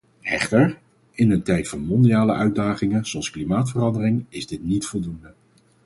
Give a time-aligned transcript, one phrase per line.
[0.21, 0.79] Echter,
[1.11, 5.33] in een tijd van mondiale uitdagingen zoals klimaatverandering is dit niet voldoende.